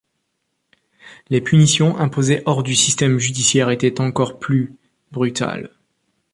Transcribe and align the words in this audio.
Les 1.29 1.41
punitions 1.41 1.95
imposées 1.99 2.41
hors 2.47 2.63
du 2.63 2.73
système 2.73 3.19
judiciaire 3.19 3.69
étaient 3.69 4.01
encore 4.01 4.39
plus 4.39 4.75
brutales. 5.11 5.69